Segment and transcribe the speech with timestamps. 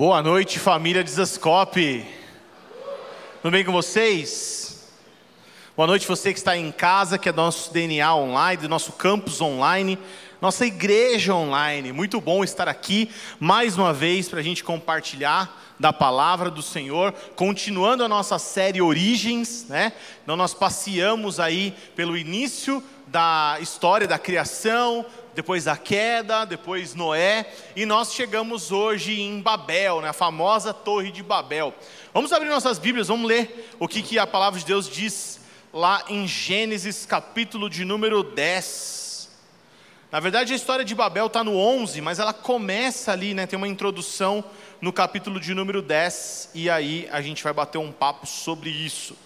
[0.00, 2.06] Boa noite, família de Zascope.
[3.42, 4.88] Tudo bem com vocês?
[5.76, 8.92] Boa noite, você que está em casa, que é do nosso DNA online, do nosso
[8.92, 9.98] campus online,
[10.40, 11.92] nossa igreja online.
[11.92, 17.12] Muito bom estar aqui mais uma vez para a gente compartilhar da palavra do Senhor,
[17.36, 19.92] continuando a nossa série Origens, né?
[20.22, 25.04] Então nós passeamos aí pelo início da história da criação,
[25.34, 27.46] depois a queda, depois Noé,
[27.76, 31.74] e nós chegamos hoje em Babel, né, a famosa Torre de Babel.
[32.12, 35.40] Vamos abrir nossas Bíblias, vamos ler o que, que a palavra de Deus diz
[35.72, 39.30] lá em Gênesis, capítulo de número 10.
[40.10, 43.56] Na verdade, a história de Babel está no 11, mas ela começa ali, né, tem
[43.56, 44.44] uma introdução
[44.80, 49.16] no capítulo de número 10, e aí a gente vai bater um papo sobre isso.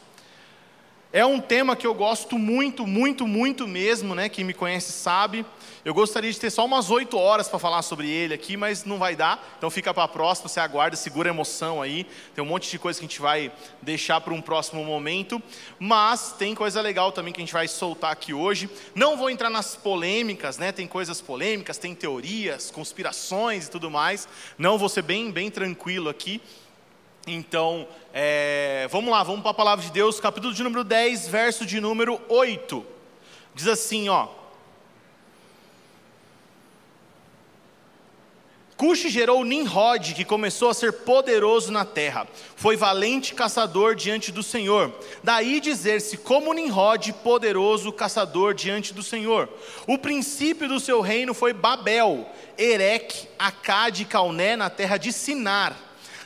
[1.15, 4.29] É um tema que eu gosto muito, muito, muito mesmo, né?
[4.29, 5.47] Quem me conhece sabe.
[5.85, 8.99] Eu gostaria de ter só umas oito horas para falar sobre ele aqui, mas não
[8.99, 9.55] vai dar.
[9.57, 12.05] Então fica para a próxima, você aguarda, segura a emoção aí.
[12.35, 15.41] Tem um monte de coisa que a gente vai deixar para um próximo momento.
[15.79, 18.69] Mas tem coisa legal também que a gente vai soltar aqui hoje.
[18.93, 20.73] Não vou entrar nas polêmicas, né?
[20.73, 24.27] Tem coisas polêmicas, tem teorias, conspirações e tudo mais.
[24.59, 26.43] Não vou ser bem, bem tranquilo aqui.
[27.27, 31.65] Então, é, vamos lá, vamos para a palavra de Deus, capítulo de número 10, verso
[31.65, 32.85] de número 8.
[33.55, 34.29] Diz assim, ó.
[38.77, 42.27] Cuxi gerou Nimrod, que começou a ser poderoso na terra.
[42.57, 44.93] Foi valente caçador diante do Senhor.
[45.23, 49.49] Daí dizer-se como Nimrod, poderoso caçador diante do Senhor.
[49.87, 55.84] O princípio do seu reino foi Babel, Erec, Acade e Calné, na terra de Sinar.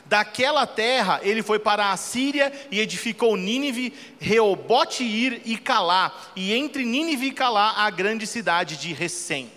[0.09, 6.85] Daquela terra ele foi para a Síria e edificou Nínive, Reobote-ir e Calá, e entre
[6.85, 9.51] Nínive e Calá a grande cidade de Recém.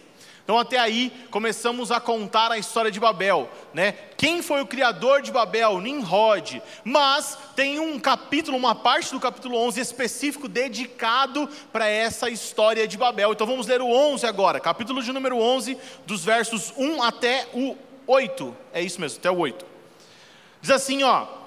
[0.44, 3.94] Então até aí começamos a contar a história de Babel, né?
[4.18, 5.80] Quem foi o criador de Babel?
[5.80, 6.62] Nimrod.
[6.84, 12.98] Mas tem um capítulo, uma parte do capítulo 11 específico dedicado para essa história de
[12.98, 13.32] Babel.
[13.32, 17.78] Então vamos ler o 11 agora, capítulo de número 11, dos versos 1 até o
[18.06, 18.54] 8.
[18.74, 19.71] É isso mesmo, até o 8.
[20.62, 21.41] Diz assim, ó: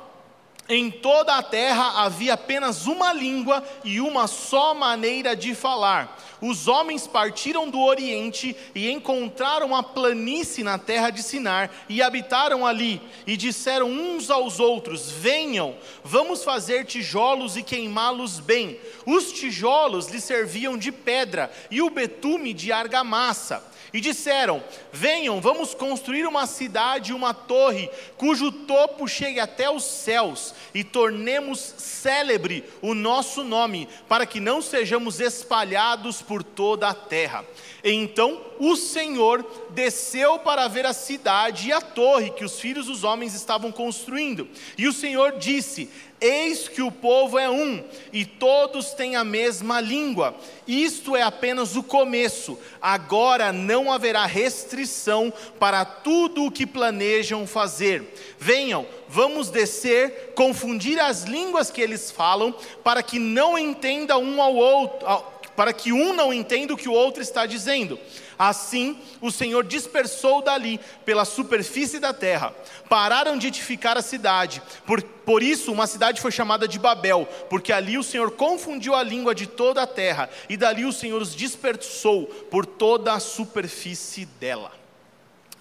[0.66, 6.18] Em toda a terra havia apenas uma língua e uma só maneira de falar.
[6.40, 12.66] Os homens partiram do Oriente e encontraram uma planície na terra de Sinar e habitaram
[12.66, 18.78] ali e disseram uns aos outros: Venham, vamos fazer tijolos e queimá-los bem.
[19.04, 23.62] Os tijolos lhe serviam de pedra e o betume de argamassa
[23.94, 30.52] e disseram: Venham, vamos construir uma cidade, uma torre, cujo topo chegue até os céus,
[30.74, 37.44] e tornemos célebre o nosso nome, para que não sejamos espalhados por toda a terra.
[37.82, 43.04] Então o Senhor desceu para ver a cidade e a torre que os filhos dos
[43.04, 44.48] homens estavam construindo.
[44.78, 45.90] E o Senhor disse:
[46.26, 50.34] Eis que o povo é um, e todos têm a mesma língua.
[50.66, 52.58] Isto é apenas o começo.
[52.80, 55.30] Agora não haverá restrição
[55.60, 58.14] para tudo o que planejam fazer.
[58.38, 64.54] Venham, vamos descer, confundir as línguas que eles falam, para que não entenda um ao
[64.54, 65.06] outro,
[65.54, 67.98] para que um não entenda o que o outro está dizendo.
[68.38, 72.54] Assim, o Senhor dispersou dali pela superfície da terra.
[72.88, 74.62] Pararam de edificar a cidade.
[74.86, 79.02] Por, por isso, uma cidade foi chamada de Babel, porque ali o Senhor confundiu a
[79.02, 84.26] língua de toda a terra, e dali o Senhor os dispersou por toda a superfície
[84.26, 84.83] dela.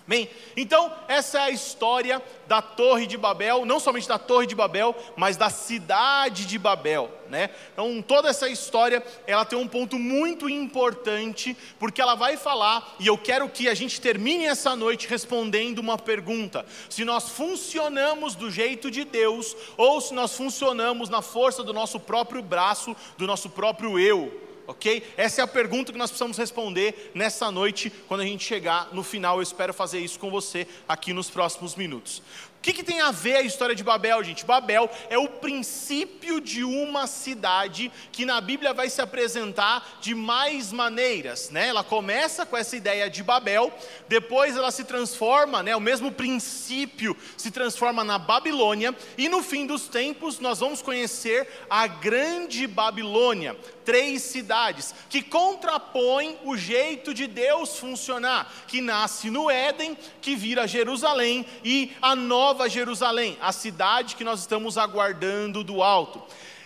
[0.06, 4.54] Bem, então essa é a história da Torre de Babel, não somente da Torre de
[4.54, 7.50] Babel, mas da cidade de Babel, né?
[7.72, 13.08] Então toda essa história, ela tem um ponto muito importante, porque ela vai falar, e
[13.08, 18.52] eu quero que a gente termine essa noite respondendo uma pergunta: se nós funcionamos do
[18.52, 23.50] jeito de Deus ou se nós funcionamos na força do nosso próprio braço, do nosso
[23.50, 25.04] próprio eu ok?
[25.18, 29.04] Essa é a pergunta que nós precisamos responder nessa noite, quando a gente chegar no
[29.04, 29.38] final.
[29.38, 32.22] Eu espero fazer isso com você aqui nos próximos minutos
[32.64, 34.46] que, que tem a ver a história de Babel, gente?
[34.46, 40.72] Babel é o princípio de uma cidade que na Bíblia vai se apresentar de mais
[40.72, 41.68] maneiras, né?
[41.68, 43.72] Ela começa com essa ideia de Babel,
[44.08, 45.76] depois ela se transforma, né?
[45.76, 51.46] O mesmo princípio se transforma na Babilônia e no fim dos tempos nós vamos conhecer
[51.70, 59.50] a grande Babilônia, três cidades que contrapõem o jeito de Deus funcionar, que nasce no
[59.50, 65.82] Éden, que vira Jerusalém e a nova Jerusalém, a cidade que nós estamos aguardando do
[65.82, 66.22] alto.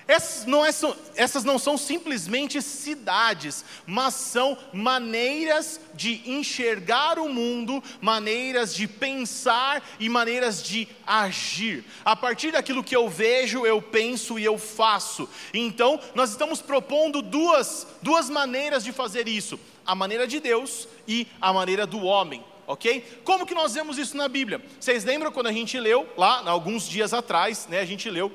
[0.07, 0.69] Essas não, é,
[1.15, 9.83] essas não, são simplesmente cidades, mas são maneiras de enxergar o mundo, maneiras de pensar
[9.99, 11.83] e maneiras de agir.
[12.05, 15.29] A partir daquilo que eu vejo, eu penso e eu faço.
[15.53, 21.27] Então, nós estamos propondo duas, duas maneiras de fazer isso: a maneira de Deus e
[21.41, 23.21] a maneira do homem ok?
[23.23, 24.61] Como que nós vemos isso na Bíblia?
[24.77, 28.29] Vocês lembram quando a gente leu, lá, alguns dias atrás, né, a gente leu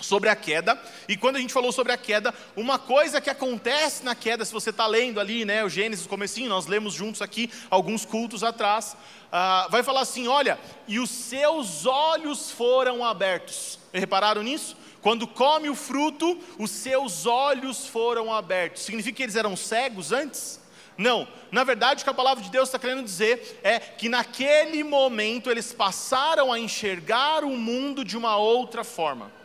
[0.00, 4.04] sobre a queda, e quando a gente falou sobre a queda, uma coisa que acontece
[4.04, 7.22] na queda, se você está lendo ali, né, o Gênesis, o comecinho, nós lemos juntos
[7.22, 8.96] aqui, alguns cultos atrás,
[9.26, 14.76] uh, vai falar assim, olha, e os seus olhos foram abertos, repararam nisso?
[15.00, 20.60] Quando come o fruto, os seus olhos foram abertos, significa que eles eram cegos antes?
[20.96, 24.82] Não, na verdade o que a palavra de Deus está querendo dizer é que naquele
[24.82, 29.37] momento eles passaram a enxergar o mundo de uma outra forma.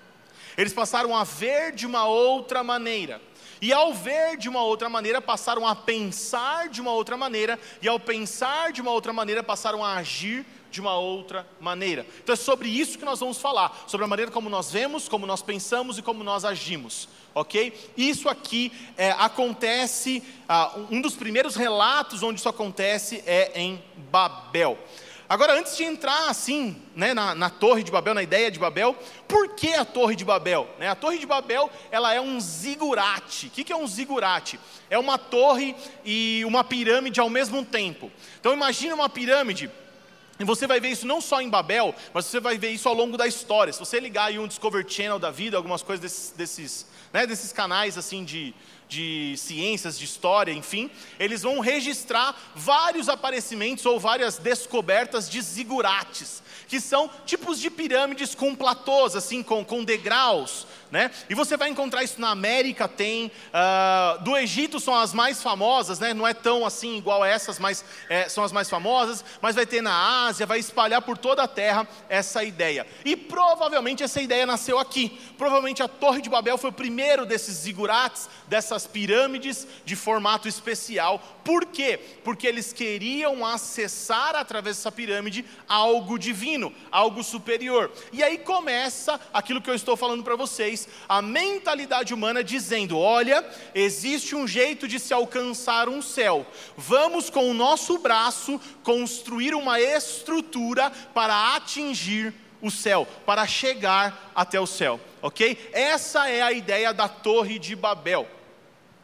[0.57, 3.21] Eles passaram a ver de uma outra maneira.
[3.61, 7.87] E ao ver de uma outra maneira, passaram a pensar de uma outra maneira, e
[7.87, 12.05] ao pensar de uma outra maneira, passaram a agir de uma outra maneira.
[12.21, 15.25] Então é sobre isso que nós vamos falar, sobre a maneira como nós vemos, como
[15.25, 17.91] nós pensamos e como nós agimos, ok?
[17.95, 24.77] Isso aqui é, acontece, ah, um dos primeiros relatos onde isso acontece é em Babel.
[25.27, 28.95] Agora, antes de entrar assim, né, na, na, Torre de Babel, na ideia de Babel,
[29.27, 30.67] por que a Torre de Babel?
[30.77, 33.47] Né, a Torre de Babel, ela é um zigurate.
[33.47, 34.59] O que, que é um zigurate?
[34.89, 38.11] É uma torre e uma pirâmide ao mesmo tempo.
[38.39, 39.71] Então, imagine uma pirâmide
[40.39, 42.95] e você vai ver isso não só em Babel, mas você vai ver isso ao
[42.95, 43.71] longo da história.
[43.71, 47.53] Se você ligar aí um Discovery Channel da vida, algumas coisas desses, desses, né, desses
[47.53, 48.53] canais assim de,
[48.93, 56.43] de ciências, de história, enfim, eles vão registrar vários aparecimentos ou várias descobertas de zigurates,
[56.67, 61.09] que são tipos de pirâmides com platôs, assim, com, com degraus, né?
[61.27, 65.97] E você vai encontrar isso na América, tem, uh, do Egito são as mais famosas,
[65.97, 66.13] né?
[66.13, 69.81] Não é tão assim igual essas, mas é, são as mais famosas, mas vai ter
[69.81, 72.85] na Ásia, vai espalhar por toda a terra essa ideia.
[73.03, 75.19] E provavelmente essa ideia nasceu aqui.
[75.35, 81.21] Provavelmente a Torre de Babel foi o primeiro desses zigurates, dessas pirâmides de formato especial.
[81.43, 81.99] Por quê?
[82.23, 87.91] Porque eles queriam acessar através dessa pirâmide algo divino, algo superior.
[88.11, 93.45] E aí começa aquilo que eu estou falando para vocês a mentalidade humana dizendo: olha,
[93.75, 96.45] existe um jeito de se alcançar um céu,
[96.77, 104.59] vamos com o nosso braço construir uma estrutura para atingir o céu, para chegar até
[104.59, 105.69] o céu, ok?
[105.73, 108.25] Essa é a ideia da Torre de Babel.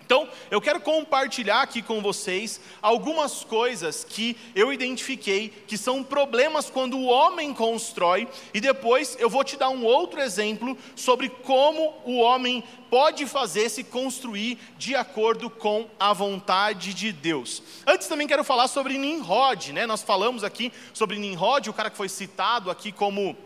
[0.10, 6.68] Então, eu quero compartilhar aqui com vocês algumas coisas que eu identifiquei que são problemas
[6.68, 11.94] quando o homem constrói, e depois eu vou te dar um outro exemplo sobre como
[12.06, 17.62] o homem pode fazer se construir de acordo com a vontade de Deus.
[17.86, 19.86] Antes também quero falar sobre Nimrod, né?
[19.86, 23.38] Nós falamos aqui sobre Nimrod, o cara que foi citado aqui como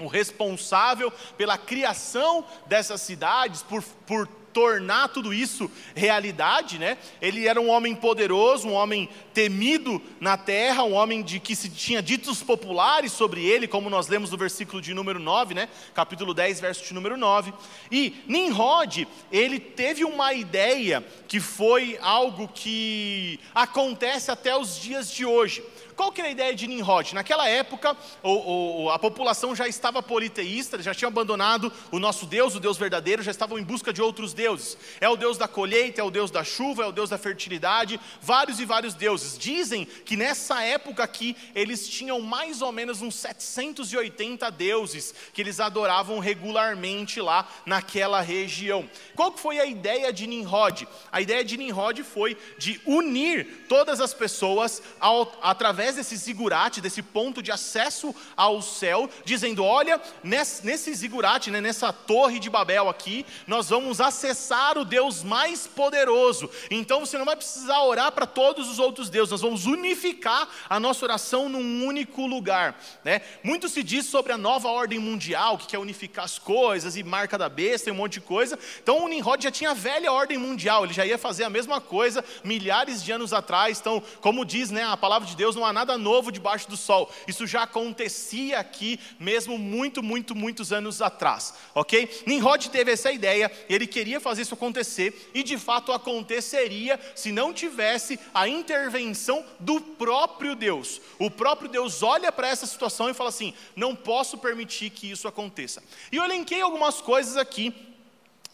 [0.00, 6.98] o responsável pela criação dessas cidades, por, por tornar tudo isso realidade, né?
[7.20, 11.68] Ele era um homem poderoso, um homem temido na terra, um homem de que se
[11.68, 15.68] tinha ditos populares sobre ele, como nós lemos no versículo de número 9, né?
[15.94, 17.52] Capítulo 10, verso de número 9.
[17.90, 25.24] E Nimrod, ele teve uma ideia que foi algo que acontece até os dias de
[25.24, 25.62] hoje.
[25.96, 27.14] Qual que era a ideia de Nimrod?
[27.14, 32.54] Naquela época, o, o, a população já estava politeísta, já tinha abandonado o nosso Deus,
[32.54, 34.76] o Deus verdadeiro, já estavam em busca de outros deuses.
[35.00, 38.00] É o Deus da colheita, é o Deus da chuva, é o Deus da fertilidade,
[38.20, 39.38] vários e vários deuses.
[39.38, 45.60] Dizem que nessa época aqui, eles tinham mais ou menos uns 780 deuses que eles
[45.60, 48.88] adoravam regularmente lá naquela região.
[49.14, 50.86] Qual que foi a ideia de Nimrod?
[51.10, 56.80] A ideia de Nimrod foi de unir todas as pessoas ao, através através desse zigurate,
[56.80, 62.88] desse ponto de acesso ao céu, dizendo: olha, nesse, zigurate, né, nessa torre de Babel
[62.88, 66.48] aqui, nós vamos acessar o Deus mais poderoso.
[66.70, 70.78] Então você não vai precisar orar para todos os outros deuses, nós vamos unificar a
[70.78, 72.80] nossa oração num único lugar.
[73.04, 73.22] Né?
[73.42, 77.36] Muito se diz sobre a nova ordem mundial, que quer unificar as coisas e marca
[77.36, 78.56] da besta e um monte de coisa.
[78.80, 81.80] Então o Nimrod já tinha a velha ordem mundial, ele já ia fazer a mesma
[81.80, 83.80] coisa milhares de anos atrás.
[83.80, 87.12] Então, como diz né, a palavra de Deus, não há nada novo debaixo do sol.
[87.26, 92.22] Isso já acontecia aqui mesmo muito, muito, muitos anos atrás, ok?
[92.26, 97.52] Nimrod teve essa ideia, ele queria fazer isso acontecer e de fato aconteceria se não
[97.52, 101.00] tivesse a intervenção do próprio Deus.
[101.18, 105.28] O próprio Deus olha para essa situação e fala assim: não posso permitir que isso
[105.28, 105.82] aconteça.
[106.10, 107.91] E eu elenquei algumas coisas aqui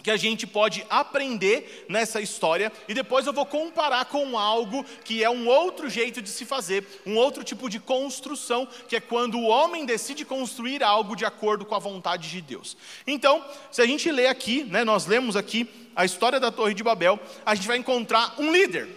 [0.09, 5.23] que a gente pode aprender nessa história e depois eu vou comparar com algo que
[5.23, 9.39] é um outro jeito de se fazer, um outro tipo de construção, que é quando
[9.39, 12.75] o homem decide construir algo de acordo com a vontade de Deus.
[13.07, 16.83] Então, se a gente lê aqui, né, nós lemos aqui a história da Torre de
[16.83, 18.89] Babel, a gente vai encontrar um líder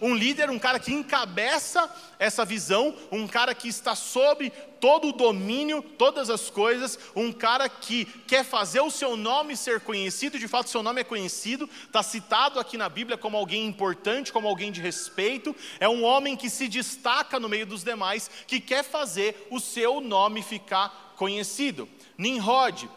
[0.00, 1.88] um líder, um cara que encabeça
[2.18, 4.50] essa visão, um cara que está sob
[4.80, 9.80] todo o domínio, todas as coisas, um cara que quer fazer o seu nome ser
[9.80, 14.32] conhecido, de fato, seu nome é conhecido, está citado aqui na Bíblia como alguém importante,
[14.32, 18.60] como alguém de respeito, é um homem que se destaca no meio dos demais, que
[18.60, 21.88] quer fazer o seu nome ficar conhecido.
[22.16, 22.88] Nimrod,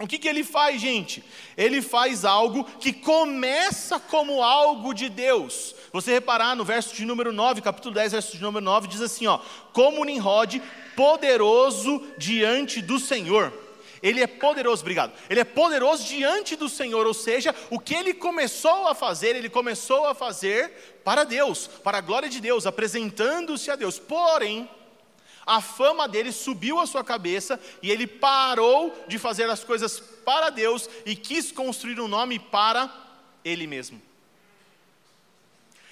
[0.00, 1.22] o que, que ele faz, gente?
[1.56, 5.72] Ele faz algo que começa como algo de Deus.
[5.94, 9.28] Você reparar no verso de número 9, capítulo 10, verso de número 9, diz assim:
[9.28, 9.38] ó,
[9.72, 10.60] como Nimrod,
[10.96, 13.52] poderoso diante do Senhor.
[14.02, 15.12] Ele é poderoso, obrigado.
[15.30, 19.48] Ele é poderoso diante do Senhor, ou seja, o que ele começou a fazer, ele
[19.48, 23.96] começou a fazer para Deus, para a glória de Deus, apresentando-se a Deus.
[23.96, 24.68] Porém,
[25.46, 30.50] a fama dele subiu à sua cabeça e ele parou de fazer as coisas para
[30.50, 32.92] Deus e quis construir um nome para
[33.44, 34.02] ele mesmo.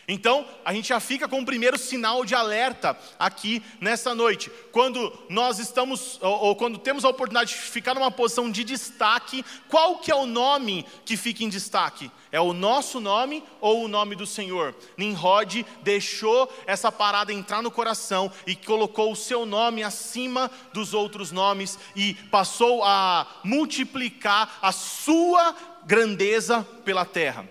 [0.08, 4.50] Então, a gente já fica com o primeiro sinal de alerta aqui nessa noite.
[4.72, 9.44] Quando nós estamos, ou, ou, quando temos a oportunidade de ficar numa posição de destaque,
[9.68, 12.10] qual que é o nome que fica em destaque?
[12.32, 14.74] É o nosso nome ou o nome do Senhor?
[14.96, 21.30] Nimrod deixou essa parada entrar no coração e colocou o seu nome acima dos outros
[21.30, 25.54] nomes e passou a multiplicar a sua
[25.84, 27.46] grandeza pela terra.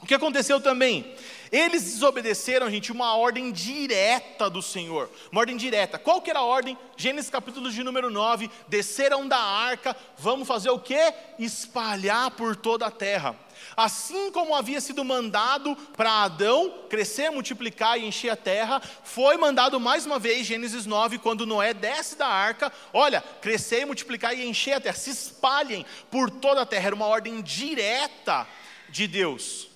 [0.00, 1.14] O que aconteceu também?
[1.54, 5.08] Eles desobedeceram, gente, uma ordem direta do Senhor.
[5.30, 6.00] Uma ordem direta.
[6.00, 6.76] Qual que era a ordem?
[6.96, 8.50] Gênesis capítulo de número 9.
[8.66, 11.14] Desceram da arca, vamos fazer o quê?
[11.38, 13.38] Espalhar por toda a terra.
[13.76, 19.78] Assim como havia sido mandado para Adão crescer, multiplicar e encher a terra, foi mandado
[19.78, 24.72] mais uma vez, Gênesis 9, quando Noé desce da arca, olha, crescer, multiplicar e encher
[24.72, 28.44] a terra, se espalhem por toda a terra, era uma ordem direta
[28.88, 29.72] de Deus.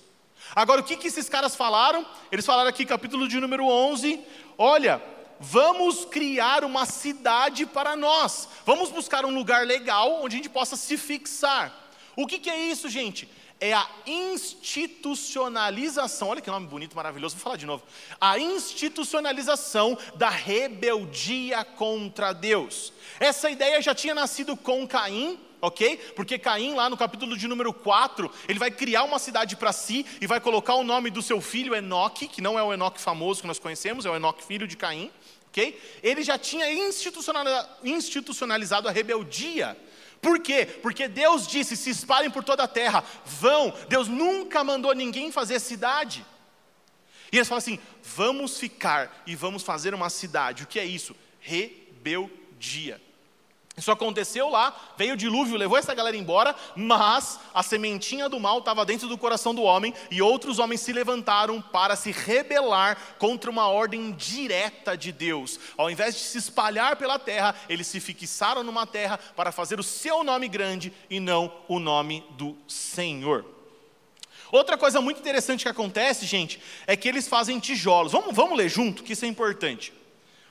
[0.55, 2.05] Agora, o que, que esses caras falaram?
[2.31, 4.19] Eles falaram aqui, capítulo de número 11:
[4.57, 5.01] olha,
[5.39, 10.75] vamos criar uma cidade para nós, vamos buscar um lugar legal onde a gente possa
[10.75, 11.73] se fixar.
[12.15, 13.29] O que, que é isso, gente?
[13.61, 17.83] É a institucionalização, olha que nome bonito, maravilhoso, vou falar de novo.
[18.19, 22.93] A institucionalização da rebeldia contra Deus.
[23.19, 25.97] Essa ideia já tinha nascido com Caim, ok?
[26.15, 30.05] Porque Caim, lá no capítulo de número 4, ele vai criar uma cidade para si
[30.21, 33.41] e vai colocar o nome do seu filho Enoque, que não é o Enoque famoso
[33.41, 35.11] que nós conhecemos, é o Enoque filho de Caim,
[35.47, 35.79] ok?
[36.01, 36.71] Ele já tinha
[37.83, 39.77] institucionalizado a rebeldia.
[40.21, 40.65] Por quê?
[40.65, 43.73] Porque Deus disse: se espalhem por toda a terra, vão.
[43.87, 46.25] Deus nunca mandou ninguém fazer cidade.
[47.31, 50.63] E eles falam assim: vamos ficar e vamos fazer uma cidade.
[50.63, 51.15] O que é isso?
[51.39, 53.01] Rebeldia.
[53.79, 58.59] Isso aconteceu lá, veio o dilúvio, levou essa galera embora, mas a sementinha do mal
[58.59, 63.49] estava dentro do coração do homem e outros homens se levantaram para se rebelar contra
[63.49, 65.57] uma ordem direta de Deus.
[65.77, 69.83] Ao invés de se espalhar pela terra, eles se fixaram numa terra para fazer o
[69.83, 73.45] seu nome grande e não o nome do Senhor.
[74.51, 78.11] Outra coisa muito interessante que acontece, gente, é que eles fazem tijolos.
[78.11, 79.93] Vamos, vamos ler junto, que isso é importante.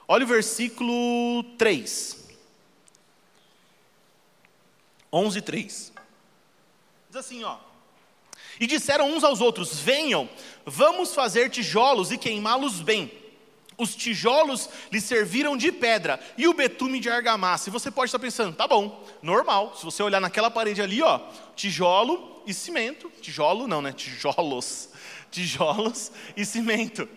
[0.07, 2.28] Olha o versículo 3.
[5.12, 5.93] 11, 3.
[7.09, 7.57] Diz assim, ó.
[8.61, 10.29] E disseram uns aos outros: Venham,
[10.65, 13.12] vamos fazer tijolos e queimá-los bem.
[13.77, 17.69] Os tijolos lhe serviram de pedra e o betume de argamassa.
[17.69, 19.77] E você pode estar pensando, tá bom, normal.
[19.77, 21.21] Se você olhar naquela parede ali, ó,
[21.55, 23.11] tijolo e cimento.
[23.21, 23.93] Tijolo não, né?
[23.93, 24.88] Tijolos.
[25.31, 27.09] Tijolos e cimento.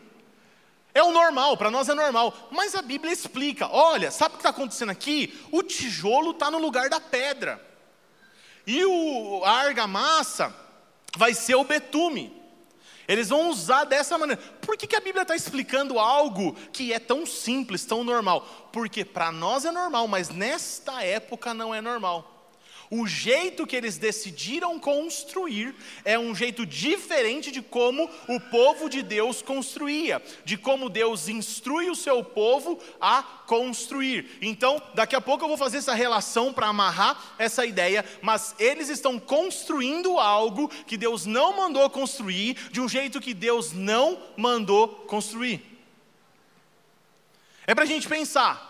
[0.94, 2.50] É o normal, para nós é normal.
[2.52, 5.34] Mas a Bíblia explica: olha, sabe o que está acontecendo aqui?
[5.52, 7.71] O tijolo está no lugar da pedra.
[8.66, 10.54] E o, a argamassa
[11.18, 12.42] vai ser o betume.
[13.08, 14.42] Eles vão usar dessa maneira.
[14.62, 18.70] Por que, que a Bíblia está explicando algo que é tão simples, tão normal?
[18.72, 22.41] Porque para nós é normal, mas nesta época não é normal.
[22.94, 29.02] O jeito que eles decidiram construir é um jeito diferente de como o povo de
[29.02, 34.38] Deus construía, de como Deus instrui o seu povo a construir.
[34.42, 38.90] Então, daqui a pouco eu vou fazer essa relação para amarrar essa ideia, mas eles
[38.90, 44.90] estão construindo algo que Deus não mandou construir, de um jeito que Deus não mandou
[45.08, 45.64] construir.
[47.66, 48.70] É para a gente pensar.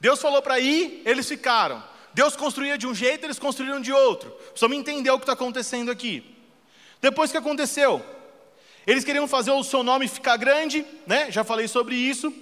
[0.00, 1.97] Deus falou para ir, eles ficaram.
[2.18, 4.36] Deus construía de um jeito, eles construíram de outro.
[4.52, 6.24] Só me entender o que está acontecendo aqui.
[7.00, 8.04] Depois que aconteceu,
[8.84, 11.30] eles queriam fazer o seu nome ficar grande, né?
[11.30, 12.34] Já falei sobre isso.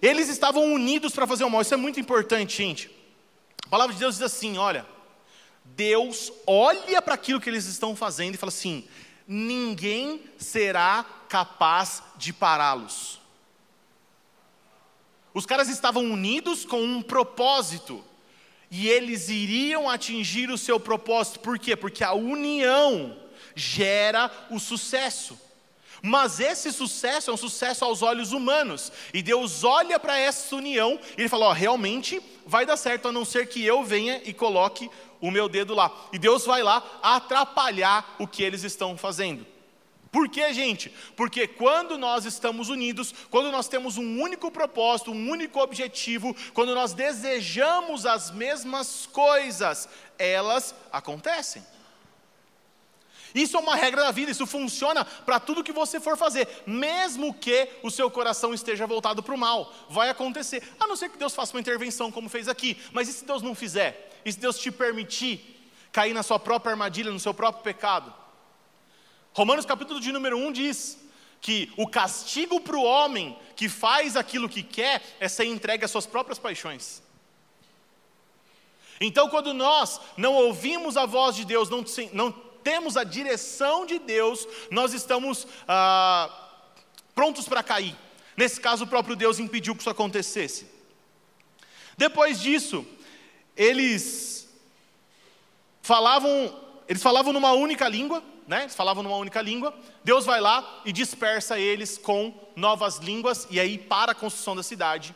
[0.00, 1.62] Eles estavam unidos para fazer o mal.
[1.62, 2.88] Isso é muito importante, gente.
[3.66, 4.86] A palavra de Deus diz assim: olha,
[5.64, 8.86] Deus olha para aquilo que eles estão fazendo e fala assim:
[9.26, 13.20] ninguém será capaz de pará-los.
[15.34, 18.04] Os caras estavam unidos com um propósito,
[18.76, 21.76] e eles iriam atingir o seu propósito, por quê?
[21.76, 23.16] Porque a união
[23.54, 25.38] gera o sucesso.
[26.02, 30.98] Mas esse sucesso é um sucesso aos olhos humanos, e Deus olha para essa união
[31.16, 34.34] e ele fala: ó, realmente vai dar certo, a não ser que eu venha e
[34.34, 34.90] coloque
[35.20, 36.08] o meu dedo lá.
[36.12, 39.46] E Deus vai lá atrapalhar o que eles estão fazendo.
[40.14, 40.90] Por quê, gente?
[41.16, 46.72] Porque quando nós estamos unidos, quando nós temos um único propósito, um único objetivo, quando
[46.72, 51.66] nós desejamos as mesmas coisas, elas acontecem.
[53.34, 57.34] Isso é uma regra da vida, isso funciona para tudo que você for fazer, mesmo
[57.34, 61.18] que o seu coração esteja voltado para o mal, vai acontecer, a não ser que
[61.18, 64.12] Deus faça uma intervenção, como fez aqui, mas e se Deus não fizer?
[64.24, 68.22] E se Deus te permitir cair na sua própria armadilha, no seu próprio pecado?
[69.34, 70.96] Romanos capítulo de número 1 diz
[71.40, 75.90] que o castigo para o homem que faz aquilo que quer é ser entregue às
[75.90, 77.02] suas próprias paixões.
[79.00, 83.98] Então, quando nós não ouvimos a voz de Deus, não, não temos a direção de
[83.98, 86.30] Deus, nós estamos ah,
[87.12, 87.96] prontos para cair.
[88.36, 90.66] Nesse caso, o próprio Deus impediu que isso acontecesse.
[91.98, 92.86] Depois disso,
[93.56, 94.48] eles
[95.82, 96.56] falavam,
[96.88, 100.92] eles falavam numa única língua, né, eles falavam numa única língua, Deus vai lá e
[100.92, 105.14] dispersa eles com novas línguas, e aí para a construção da cidade.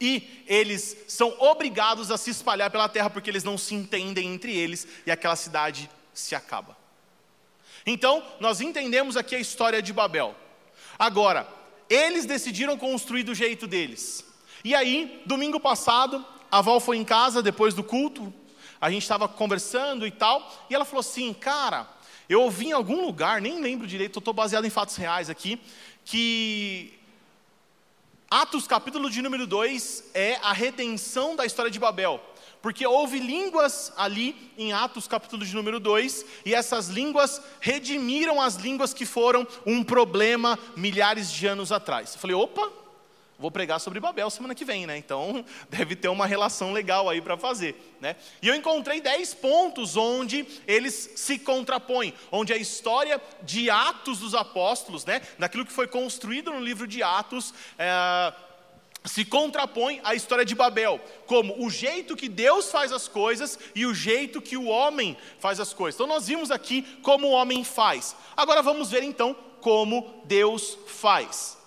[0.00, 4.56] E eles são obrigados a se espalhar pela terra porque eles não se entendem entre
[4.56, 6.76] eles e aquela cidade se acaba.
[7.84, 10.36] Então, nós entendemos aqui a história de Babel.
[10.98, 11.48] Agora,
[11.88, 14.24] eles decidiram construir do jeito deles.
[14.62, 18.32] E aí, domingo passado, a Val foi em casa depois do culto,
[18.80, 21.88] a gente estava conversando e tal, e ela falou assim: Cara,
[22.28, 25.60] eu ouvi em algum lugar, nem lembro direito, estou baseado em fatos reais aqui,
[26.04, 26.98] que
[28.30, 32.20] Atos capítulo de número 2 é a redenção da história de Babel.
[32.60, 38.56] Porque houve línguas ali em Atos capítulo de número 2, e essas línguas redimiram as
[38.56, 42.14] línguas que foram um problema milhares de anos atrás.
[42.14, 42.70] Eu falei, opa,
[43.38, 44.98] Vou pregar sobre Babel semana que vem, né?
[44.98, 48.16] Então deve ter uma relação legal aí para fazer, né?
[48.42, 54.34] E eu encontrei dez pontos onde eles se contrapõem, onde a história de Atos dos
[54.34, 55.22] Apóstolos, né?
[55.38, 58.32] Daquilo que foi construído no livro de Atos, é,
[59.04, 63.86] se contrapõe à história de Babel, como o jeito que Deus faz as coisas e
[63.86, 65.94] o jeito que o homem faz as coisas.
[65.94, 68.16] Então nós vimos aqui como o homem faz.
[68.36, 71.57] Agora vamos ver então como Deus faz.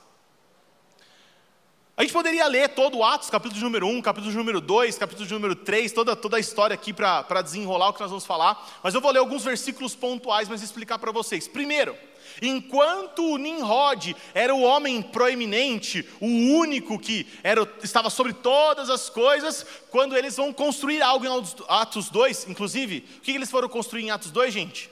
[2.02, 4.98] A gente poderia ler todo o Atos, capítulo de número 1, capítulo de número 2,
[4.98, 8.26] capítulo de número 3, toda, toda a história aqui para desenrolar o que nós vamos
[8.26, 11.48] falar, mas eu vou ler alguns versículos pontuais, mas explicar para vocês.
[11.48, 11.96] Primeiro,
[12.42, 19.64] enquanto Nimrod era o homem proeminente, o único que era, estava sobre todas as coisas,
[19.92, 24.10] quando eles vão construir algo em Atos 2, inclusive, o que eles foram construir em
[24.10, 24.90] Atos 2, gente?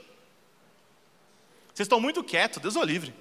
[1.74, 3.12] Vocês estão muito quietos, Deus o livre.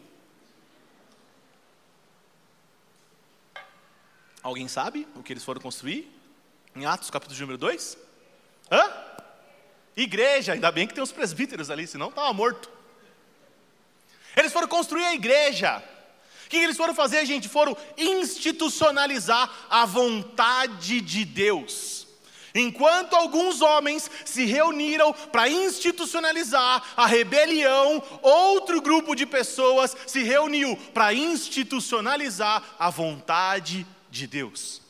[4.48, 6.10] Alguém sabe o que eles foram construir?
[6.74, 7.98] Em Atos, capítulo número 2?
[8.72, 8.82] Hã?
[9.94, 12.70] Igreja, ainda bem que tem os presbíteros ali, senão estava morto.
[14.34, 15.84] Eles foram construir a igreja.
[16.46, 17.46] O que eles foram fazer, gente?
[17.46, 22.06] Foram institucionalizar a vontade de Deus.
[22.54, 30.74] Enquanto alguns homens se reuniram para institucionalizar a rebelião, outro grupo de pessoas se reuniu
[30.94, 34.82] para institucionalizar a vontade de Deus.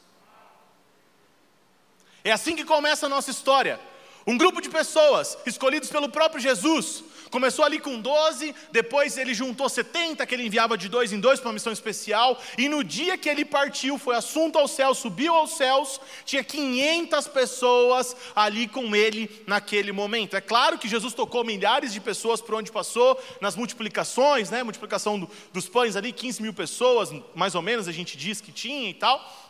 [2.24, 3.80] É assim que começa a nossa história.
[4.26, 9.68] Um grupo de pessoas, escolhidos pelo próprio Jesus, começou ali com 12, depois ele juntou
[9.68, 13.16] 70, que ele enviava de dois em dois para uma missão especial, e no dia
[13.18, 18.94] que ele partiu, foi assunto ao céu, subiu aos céus, tinha 500 pessoas ali com
[18.94, 20.36] ele naquele momento.
[20.36, 25.18] É claro que Jesus tocou milhares de pessoas por onde passou, nas multiplicações, né, multiplicação
[25.18, 28.90] do, dos pães ali, 15 mil pessoas, mais ou menos a gente diz que tinha
[28.90, 29.48] e tal.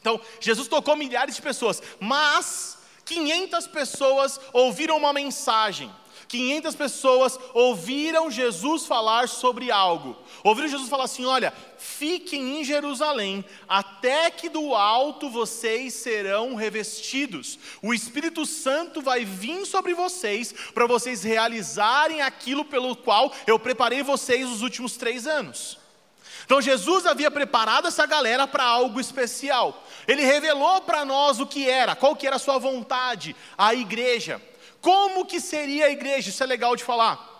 [0.00, 5.90] Então, Jesus tocou milhares de pessoas, mas 500 pessoas ouviram uma mensagem
[6.32, 10.16] 500 pessoas ouviram Jesus falar sobre algo.
[10.42, 17.58] Ouviram Jesus falar assim: olha, fiquem em Jerusalém, até que do alto vocês serão revestidos.
[17.82, 24.02] O Espírito Santo vai vir sobre vocês, para vocês realizarem aquilo pelo qual eu preparei
[24.02, 25.78] vocês os últimos três anos.
[26.46, 29.86] Então Jesus havia preparado essa galera para algo especial.
[30.08, 34.40] Ele revelou para nós o que era, qual que era a sua vontade, a igreja.
[34.82, 36.28] Como que seria a igreja?
[36.28, 37.30] Isso é legal de falar.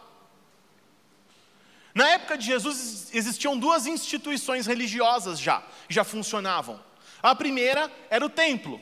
[1.93, 6.81] Na época de Jesus existiam duas instituições religiosas já, já funcionavam.
[7.23, 8.81] A primeira era o templo,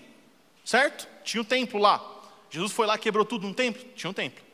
[0.64, 1.09] certo?
[1.25, 2.07] Tinha o um templo lá.
[2.51, 3.83] Jesus foi lá, quebrou tudo no templo?
[3.96, 4.44] Tinha um templo.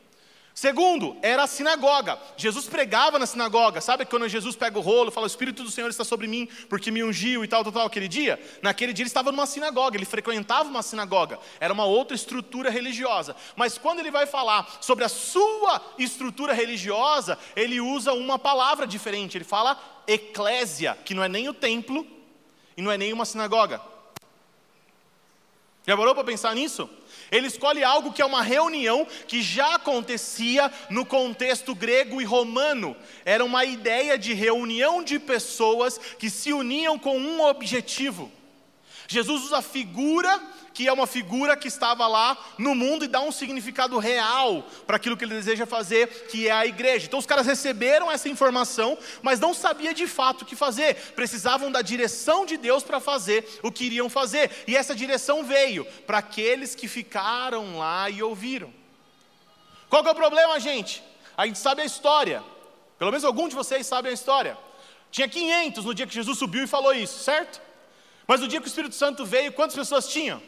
[0.57, 2.17] Segundo, era a sinagoga.
[2.35, 3.79] Jesus pregava na sinagoga.
[3.79, 6.49] Sabe quando Jesus pega o rolo e fala: O Espírito do Senhor está sobre mim,
[6.67, 8.43] porque me ungiu e tal, tal, tal, aquele dia?
[8.63, 11.37] Naquele dia ele estava numa sinagoga, ele frequentava uma sinagoga.
[11.59, 13.35] Era uma outra estrutura religiosa.
[13.55, 19.37] Mas quando ele vai falar sobre a sua estrutura religiosa, ele usa uma palavra diferente.
[19.37, 22.03] Ele fala eclésia, que não é nem o templo
[22.75, 23.79] e não é nem uma sinagoga.
[25.85, 26.89] Já parou para pensar nisso?
[27.31, 32.95] Ele escolhe algo que é uma reunião que já acontecia no contexto grego e romano.
[33.25, 38.31] Era uma ideia de reunião de pessoas que se uniam com um objetivo.
[39.07, 40.41] Jesus usa a figura
[40.77, 44.97] que é uma figura que estava lá no mundo e dá um significado real para
[44.97, 47.07] aquilo que ele deseja fazer, que é a igreja.
[47.07, 50.93] Então os caras receberam essa informação, mas não sabia de fato o que fazer.
[51.15, 54.51] Precisavam da direção de Deus para fazer o que iriam fazer.
[54.67, 58.71] E essa direção veio para aqueles que ficaram lá e ouviram.
[59.89, 61.03] Qual que é o problema, gente?
[61.35, 62.43] A gente sabe a história.
[62.99, 64.55] Pelo menos algum de vocês sabe a história.
[65.09, 67.59] Tinha 500 no dia que Jesus subiu e falou isso, certo?
[68.27, 70.39] Mas no dia que o Espírito Santo veio, quantas pessoas tinham?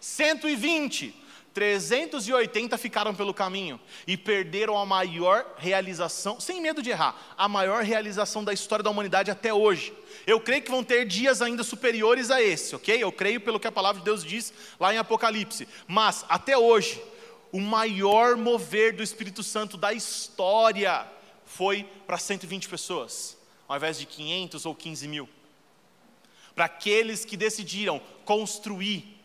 [0.00, 1.20] 120.
[1.52, 7.82] 380 ficaram pelo caminho e perderam a maior realização, sem medo de errar, a maior
[7.82, 9.92] realização da história da humanidade até hoje.
[10.26, 13.02] Eu creio que vão ter dias ainda superiores a esse, ok?
[13.02, 15.66] Eu creio pelo que a palavra de Deus diz lá em Apocalipse.
[15.88, 17.02] Mas, até hoje,
[17.50, 21.06] o maior mover do Espírito Santo da história
[21.44, 23.36] foi para 120 pessoas,
[23.66, 25.28] ao invés de 500 ou 15 mil.
[26.54, 29.19] Para aqueles que decidiram construir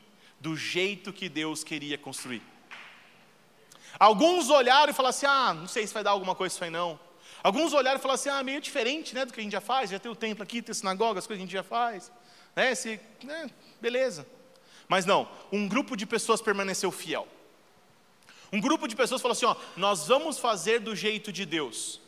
[0.46, 2.44] do jeito que Deus queria construir.
[3.98, 6.70] Alguns olharam e falaram assim: ah, não sei se vai dar alguma coisa isso aí
[6.70, 7.00] não.
[7.42, 9.90] Alguns olharam e falaram assim: ah, meio diferente né, do que a gente já faz,
[9.90, 12.12] já tem o templo aqui, tem a sinagoga, as coisas que a gente já faz.
[12.56, 13.50] Né, se, né,
[13.82, 14.28] beleza.
[14.88, 17.28] Mas não, um grupo de pessoas permaneceu fiel.
[18.54, 22.00] Um grupo de pessoas falou assim: ó, nós vamos fazer do jeito de Deus.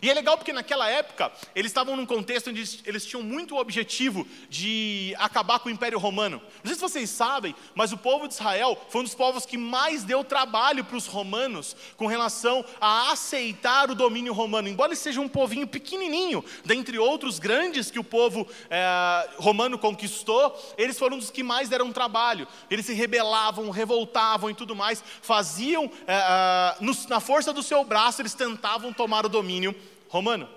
[0.00, 3.58] E é legal porque naquela época eles estavam num contexto onde eles tinham muito o
[3.58, 6.40] objetivo de acabar com o Império Romano.
[6.62, 9.58] Não sei se vocês sabem, mas o povo de Israel foi um dos povos que
[9.58, 14.68] mais deu trabalho para os romanos com relação a aceitar o domínio romano.
[14.68, 20.56] Embora eles sejam um povinho pequenininho, dentre outros grandes que o povo é, romano conquistou,
[20.76, 22.46] eles foram um dos que mais deram trabalho.
[22.70, 28.22] Eles se rebelavam, revoltavam e tudo mais, faziam é, é, na força do seu braço,
[28.22, 29.74] eles tentavam tomar o domínio
[30.08, 30.48] romano.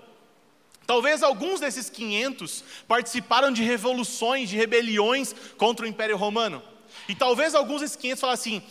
[0.86, 6.62] Talvez alguns desses 500 participaram de revoluções, de rebeliões contra o Império Romano.
[7.08, 8.66] E talvez alguns desses 500 falassem assim: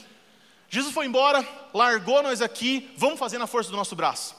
[0.69, 4.35] Jesus foi embora, largou nós aqui, vamos fazer na força do nosso braço.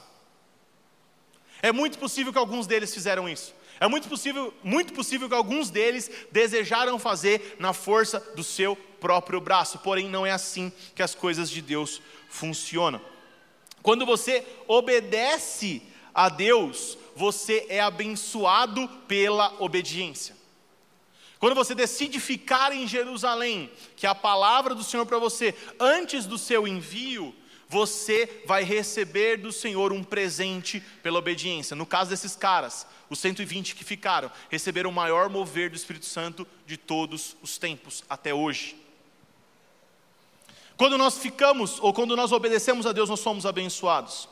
[1.61, 3.53] É muito possível que alguns deles fizeram isso.
[3.79, 9.41] É muito possível, muito possível que alguns deles desejaram fazer na força do seu próprio
[9.41, 9.79] braço.
[9.79, 13.01] Porém, não é assim que as coisas de Deus funcionam.
[13.81, 15.81] Quando você obedece
[16.13, 20.35] a Deus, você é abençoado pela obediência.
[21.39, 26.25] Quando você decide ficar em Jerusalém, que é a palavra do Senhor para você, antes
[26.25, 27.35] do seu envio,
[27.67, 31.75] você vai receber do Senhor um presente pela obediência.
[31.75, 36.47] No caso desses caras, os 120 que ficaram, receberam o maior mover do Espírito Santo
[36.65, 38.77] de todos os tempos, até hoje.
[40.77, 44.29] Quando nós ficamos, ou quando nós obedecemos a Deus, nós somos abençoados.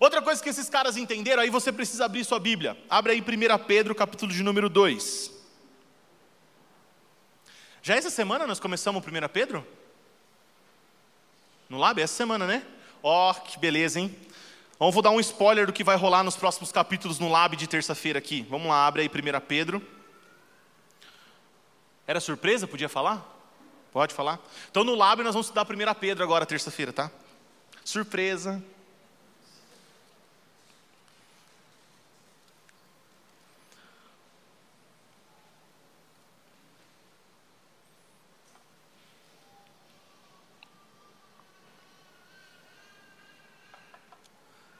[0.00, 2.76] Outra coisa que esses caras entenderam, aí você precisa abrir sua Bíblia.
[2.88, 5.32] Abre aí 1 Pedro, capítulo de número 2.
[7.82, 9.66] Já essa semana nós começamos 1 Pedro?
[11.68, 12.00] No Lab?
[12.00, 12.64] Essa semana, né?
[13.02, 14.16] Ó, oh, que beleza, hein?
[14.78, 17.66] Vamos vou dar um spoiler do que vai rolar nos próximos capítulos no Lab de
[17.66, 18.46] terça-feira aqui.
[18.48, 19.82] Vamos lá, abre aí 1 Pedro.
[22.06, 22.68] Era surpresa?
[22.68, 23.26] Podia falar?
[23.92, 24.38] Pode falar?
[24.70, 27.10] Então no Lab nós vamos estudar 1 Pedro agora, terça-feira, tá?
[27.84, 28.62] Surpresa.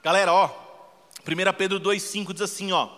[0.09, 0.49] Galera, ó,
[1.19, 2.89] 1 Pedro 2,5 diz assim: ó,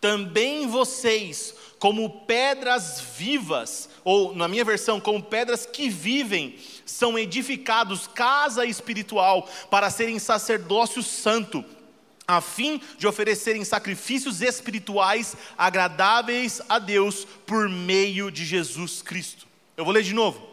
[0.00, 8.08] também vocês, como pedras vivas, ou na minha versão, como pedras que vivem, são edificados
[8.08, 11.64] casa espiritual para serem sacerdócio santo,
[12.26, 19.46] a fim de oferecerem sacrifícios espirituais agradáveis a Deus por meio de Jesus Cristo.
[19.76, 20.47] Eu vou ler de novo.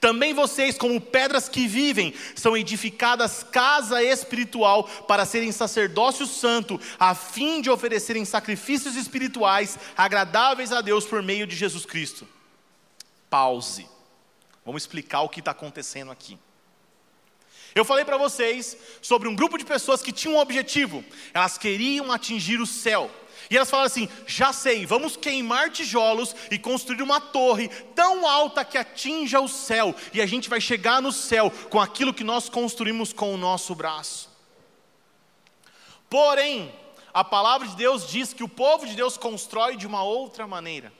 [0.00, 7.14] Também vocês, como pedras que vivem, são edificadas casa espiritual para serem sacerdócio santo, a
[7.14, 12.26] fim de oferecerem sacrifícios espirituais agradáveis a Deus por meio de Jesus Cristo.
[13.30, 13.88] Pause.
[14.64, 16.38] Vamos explicar o que está acontecendo aqui.
[17.74, 22.12] Eu falei para vocês sobre um grupo de pessoas que tinham um objetivo, elas queriam
[22.12, 23.10] atingir o céu.
[23.50, 28.64] E elas falaram assim: já sei, vamos queimar tijolos e construir uma torre tão alta
[28.64, 32.48] que atinja o céu, e a gente vai chegar no céu com aquilo que nós
[32.48, 34.30] construímos com o nosso braço.
[36.08, 36.72] Porém,
[37.12, 40.92] a palavra de Deus diz que o povo de Deus constrói de uma outra maneira.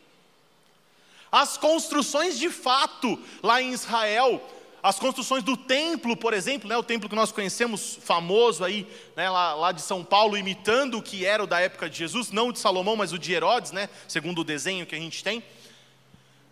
[1.31, 4.41] As construções de fato lá em Israel
[4.85, 9.31] as construções do templo, por exemplo, né, o templo que nós conhecemos, famoso aí, né,
[9.31, 12.49] lá, lá, de São Paulo, imitando o que era o da época de Jesus, não
[12.49, 15.43] o de Salomão, mas o de Herodes, né, segundo o desenho que a gente tem.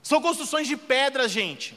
[0.03, 1.77] São construções de pedra, gente.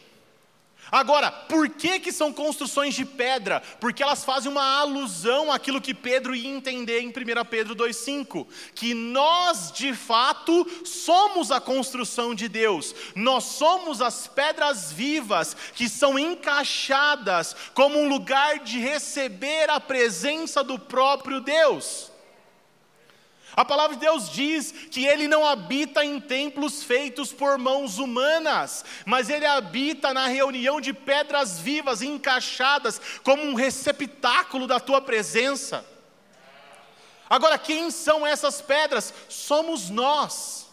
[0.92, 3.62] Agora, por que, que são construções de pedra?
[3.80, 7.12] Porque elas fazem uma alusão àquilo que Pedro ia entender em 1
[7.50, 14.92] Pedro 2,5: que nós de fato somos a construção de Deus, nós somos as pedras
[14.92, 22.15] vivas que são encaixadas como um lugar de receber a presença do próprio Deus.
[23.56, 28.84] A palavra de Deus diz que ele não habita em templos feitos por mãos humanas,
[29.06, 35.86] mas ele habita na reunião de pedras vivas encaixadas como um receptáculo da tua presença.
[37.30, 39.14] Agora, quem são essas pedras?
[39.30, 40.65] Somos nós.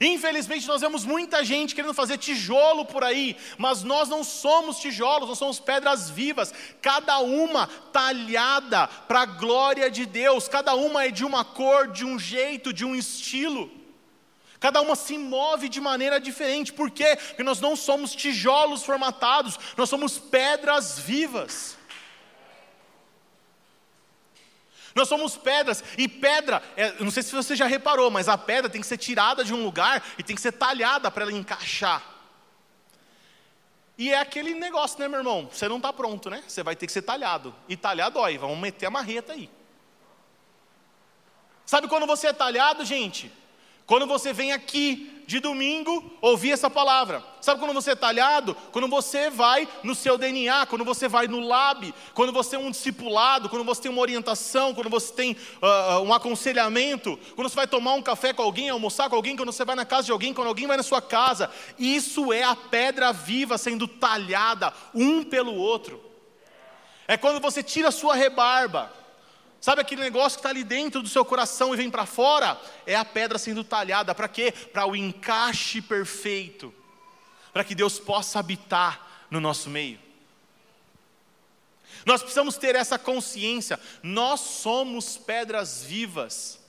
[0.00, 5.28] Infelizmente, nós vemos muita gente querendo fazer tijolo por aí, mas nós não somos tijolos,
[5.28, 11.10] nós somos pedras vivas, cada uma talhada para a glória de Deus, cada uma é
[11.10, 13.70] de uma cor, de um jeito, de um estilo.
[14.60, 17.16] Cada uma se move de maneira diferente, por quê?
[17.16, 21.76] Porque nós não somos tijolos formatados, nós somos pedras vivas.
[24.96, 28.70] Nós somos pedras, e pedra, é, não sei se você já reparou, mas a pedra
[28.70, 32.02] tem que ser tirada de um lugar e tem que ser talhada para ela encaixar.
[33.98, 35.50] E é aquele negócio, né, meu irmão?
[35.52, 36.42] Você não está pronto, né?
[36.48, 37.54] Você vai ter que ser talhado.
[37.68, 39.50] E talhar dói, vamos meter a marreta aí.
[41.66, 43.30] Sabe quando você é talhado, gente?
[43.84, 47.22] Quando você vem aqui de domingo ouvir essa palavra.
[47.40, 48.56] Sabe quando você é talhado?
[48.70, 52.70] Quando você vai no seu DNA, quando você vai no lab, quando você é um
[52.70, 57.66] discipulado, quando você tem uma orientação, quando você tem uh, um aconselhamento, quando você vai
[57.66, 60.32] tomar um café com alguém, almoçar com alguém, quando você vai na casa de alguém,
[60.32, 61.50] quando alguém vai na sua casa.
[61.78, 66.00] Isso é a pedra viva sendo talhada um pelo outro.
[67.08, 69.05] É quando você tira a sua rebarba
[69.66, 72.56] Sabe aquele negócio que está ali dentro do seu coração e vem para fora?
[72.86, 74.14] É a pedra sendo talhada.
[74.14, 74.52] Para quê?
[74.52, 76.72] Para o encaixe perfeito.
[77.52, 79.98] Para que Deus possa habitar no nosso meio.
[82.04, 83.80] Nós precisamos ter essa consciência.
[84.04, 86.60] Nós somos pedras vivas.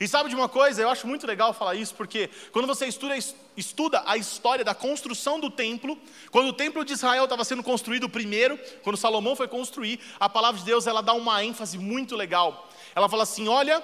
[0.00, 0.80] E sabe de uma coisa?
[0.80, 3.14] Eu acho muito legal falar isso, porque quando você estuda,
[3.54, 5.98] estuda a história da construção do templo,
[6.30, 10.58] quando o templo de Israel estava sendo construído primeiro, quando Salomão foi construir, a palavra
[10.58, 12.66] de Deus ela dá uma ênfase muito legal.
[12.94, 13.82] Ela fala assim: olha,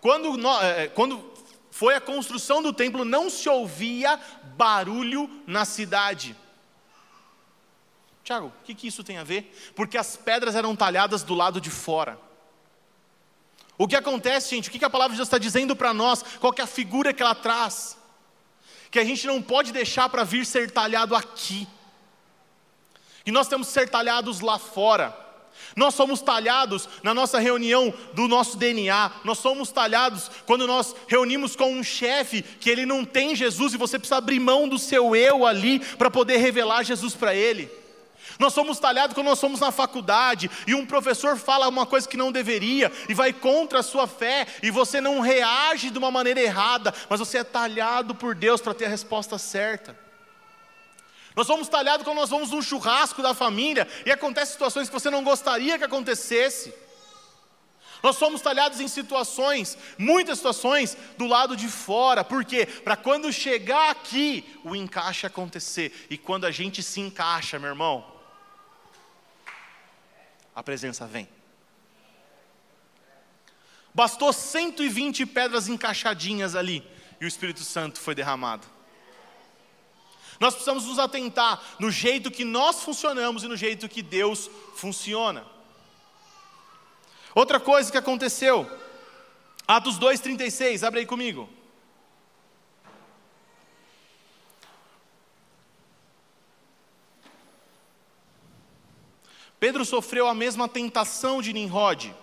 [0.00, 1.32] quando, é, quando
[1.72, 4.20] foi a construção do templo, não se ouvia
[4.56, 6.36] barulho na cidade.
[8.22, 9.52] Tiago, o que, que isso tem a ver?
[9.74, 12.25] Porque as pedras eram talhadas do lado de fora.
[13.78, 14.68] O que acontece, gente?
[14.68, 16.22] O que a palavra de Deus está dizendo para nós?
[16.40, 17.98] Qual é a figura que ela traz?
[18.90, 21.68] Que a gente não pode deixar para vir ser talhado aqui.
[23.24, 25.14] E nós temos que ser talhados lá fora.
[25.74, 29.10] Nós somos talhados na nossa reunião do nosso DNA.
[29.24, 33.78] Nós somos talhados quando nós reunimos com um chefe que ele não tem Jesus e
[33.78, 37.70] você precisa abrir mão do seu eu ali para poder revelar Jesus para ele.
[38.38, 42.16] Nós somos talhados quando nós somos na faculdade e um professor fala uma coisa que
[42.16, 46.40] não deveria e vai contra a sua fé e você não reage de uma maneira
[46.40, 49.96] errada, mas você é talhado por Deus para ter a resposta certa.
[51.34, 55.10] Nós somos talhados quando nós vamos num churrasco da família e acontecem situações que você
[55.10, 56.72] não gostaria que acontecesse.
[58.02, 62.22] Nós somos talhados em situações, muitas situações, do lado de fora.
[62.22, 62.64] Por quê?
[62.64, 66.06] Para quando chegar aqui, o encaixe acontecer.
[66.08, 68.15] E quando a gente se encaixa, meu irmão,
[70.56, 71.28] a presença vem.
[73.94, 76.82] Bastou 120 pedras encaixadinhas ali
[77.20, 78.66] e o Espírito Santo foi derramado.
[80.40, 85.44] Nós precisamos nos atentar no jeito que nós funcionamos e no jeito que Deus funciona.
[87.34, 88.66] Outra coisa que aconteceu,
[89.68, 91.48] Atos 2,36, abre aí comigo.
[99.58, 102.14] Pedro sofreu a mesma tentação de Nimrod.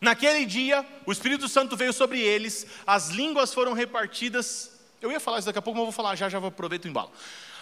[0.00, 4.72] Naquele dia, o Espírito Santo veio sobre eles, as línguas foram repartidas.
[5.00, 6.90] Eu ia falar isso daqui a pouco, mas vou falar já, já vou aproveitar o
[6.90, 7.10] embalo.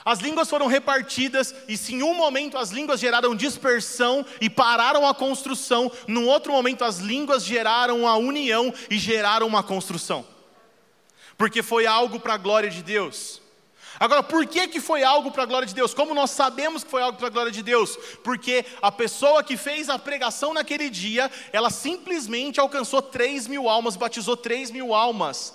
[0.05, 5.07] As línguas foram repartidas, e se em um momento as línguas geraram dispersão e pararam
[5.07, 10.25] a construção, num outro momento as línguas geraram a união e geraram uma construção.
[11.39, 13.41] Porque foi algo para a glória de Deus.
[14.01, 15.95] Agora, por que, que foi algo para a glória de Deus?
[15.95, 17.97] Como nós sabemos que foi algo para a glória de Deus?
[18.23, 23.97] Porque a pessoa que fez a pregação naquele dia, ela simplesmente alcançou 3 mil almas,
[23.97, 25.55] batizou 3 mil almas.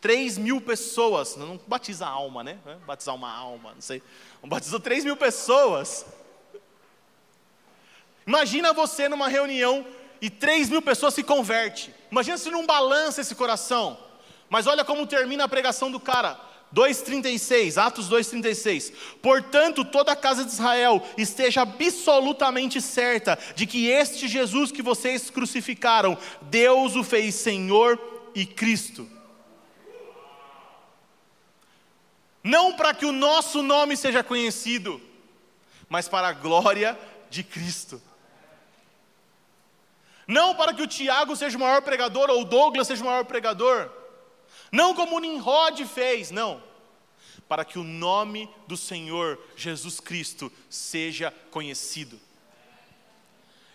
[0.00, 2.58] 3 mil pessoas, não batiza a alma, né?
[2.86, 4.00] Batizar uma alma, não sei.
[4.44, 6.06] Batizou 3 mil pessoas.
[8.24, 9.84] Imagina você numa reunião
[10.20, 11.92] e 3 mil pessoas se converte.
[12.10, 13.98] Imagina se não balança esse coração.
[14.48, 16.48] Mas olha como termina a pregação do cara.
[16.74, 18.92] 2,36, Atos 2,36.
[19.22, 25.30] Portanto, toda a casa de Israel esteja absolutamente certa de que este Jesus que vocês
[25.30, 27.98] crucificaram, Deus o fez Senhor
[28.34, 29.08] e Cristo.
[32.44, 35.00] Não para que o nosso nome seja conhecido,
[35.88, 36.98] mas para a glória
[37.30, 38.00] de Cristo.
[40.26, 43.24] Não para que o Tiago seja o maior pregador ou o Douglas seja o maior
[43.24, 43.97] pregador
[44.70, 46.62] não como Nimrod fez, não.
[47.48, 52.20] Para que o nome do Senhor Jesus Cristo seja conhecido.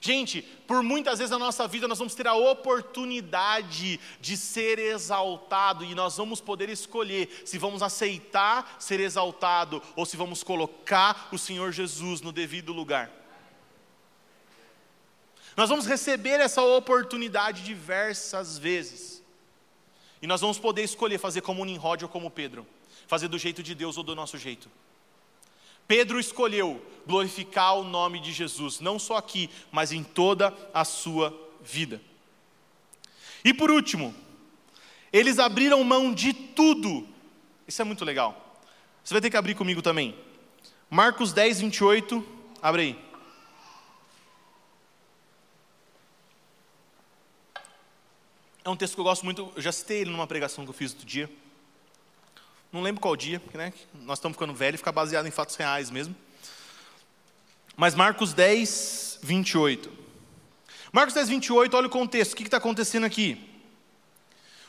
[0.06, 5.86] Gente, por muitas vezes na nossa vida nós vamos ter a oportunidade de ser exaltado
[5.86, 11.38] e nós vamos poder escolher se vamos aceitar ser exaltado ou se vamos colocar o
[11.38, 13.10] Senhor Jesus no devido lugar.
[15.56, 19.22] Nós vamos receber essa oportunidade diversas vezes.
[20.23, 22.65] E nós vamos poder escolher fazer como Nimrod ou como Pedro,
[23.07, 24.71] fazer do jeito de Deus ou do nosso jeito.
[25.86, 31.38] Pedro escolheu glorificar o nome de Jesus, não só aqui, mas em toda a sua
[31.62, 32.01] vida.
[33.43, 34.15] E por último,
[35.12, 37.05] eles abriram mão de tudo.
[37.67, 38.62] Isso é muito legal.
[39.03, 40.15] Você vai ter que abrir comigo também.
[40.89, 42.25] Marcos 10, 28.
[42.62, 42.99] Abre aí.
[48.65, 50.73] É um texto que eu gosto muito, eu já citei ele numa pregação que eu
[50.73, 51.30] fiz outro dia.
[52.71, 53.73] Não lembro qual dia, né?
[53.93, 56.15] Nós estamos ficando velhos fica baseado em fatos reais mesmo.
[57.76, 59.91] Mas Marcos 10, 28.
[60.93, 63.49] Marcos 10, 28, olha o contexto, o que está acontecendo aqui?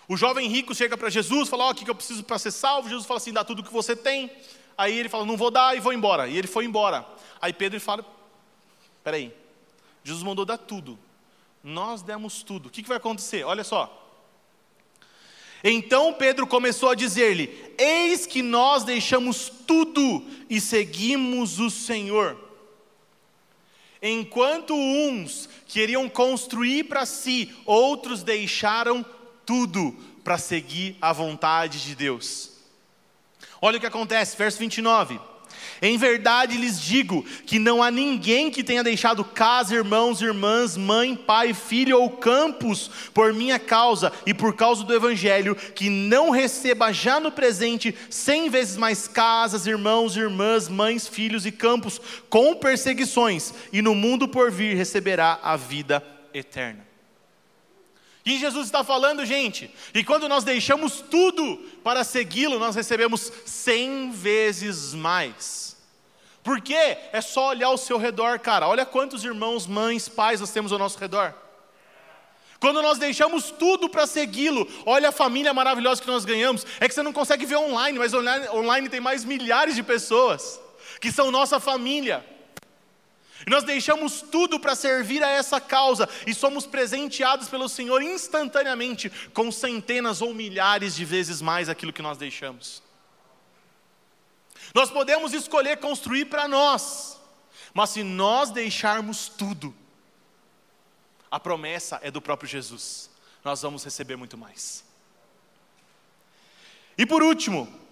[0.08, 2.38] O jovem rico chega para Jesus, fala: Ó, oh, o que, que eu preciso para
[2.38, 2.88] ser salvo?
[2.88, 4.30] Jesus fala assim: dá tudo o que você tem.
[4.76, 6.26] Aí ele fala: não vou dar e vou embora.
[6.26, 7.06] E ele foi embora.
[7.40, 8.04] Aí Pedro fala:
[9.02, 9.34] peraí,
[10.02, 10.98] Jesus mandou dar tudo
[11.64, 12.66] nós demos tudo.
[12.66, 13.42] O que, que vai acontecer?
[13.42, 14.02] Olha só.
[15.64, 22.38] Então Pedro começou a dizer-lhe: Eis que nós deixamos tudo e seguimos o Senhor.
[24.02, 29.02] Enquanto uns queriam construir para si, outros deixaram
[29.46, 32.52] tudo para seguir a vontade de Deus.
[33.62, 35.18] Olha o que acontece, verso 29.
[35.82, 41.14] Em verdade lhes digo que não há ninguém que tenha deixado casa, irmãos, irmãs, mãe,
[41.14, 46.92] pai, filho ou campos por minha causa e por causa do evangelho, que não receba
[46.92, 53.52] já no presente cem vezes mais casas, irmãos, irmãs, mães, filhos e campos com perseguições,
[53.72, 56.93] e no mundo por vir receberá a vida eterna.
[58.24, 64.10] E Jesus está falando, gente, e quando nós deixamos tudo para segui-lo, nós recebemos cem
[64.10, 65.76] vezes mais.
[66.42, 68.66] Porque é só olhar ao seu redor, cara.
[68.66, 71.34] Olha quantos irmãos, mães, pais nós temos ao nosso redor.
[72.58, 76.66] Quando nós deixamos tudo para segui-lo, olha a família maravilhosa que nós ganhamos.
[76.80, 80.58] É que você não consegue ver online, mas online tem mais milhares de pessoas
[80.98, 82.24] que são nossa família.
[83.46, 89.10] E nós deixamos tudo para servir a essa causa e somos presenteados pelo Senhor instantaneamente
[89.32, 92.82] com centenas ou milhares de vezes mais aquilo que nós deixamos.
[94.74, 97.20] Nós podemos escolher construir para nós,
[97.74, 99.74] mas se nós deixarmos tudo,
[101.30, 103.10] a promessa é do próprio Jesus,
[103.44, 104.84] nós vamos receber muito mais.
[106.96, 107.83] E por último,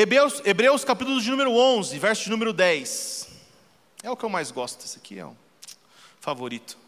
[0.00, 3.28] Hebreus, Hebreus capítulo de número 11, verso de número 10.
[4.02, 5.36] É o que eu mais gosto, esse aqui é o
[6.18, 6.78] favorito.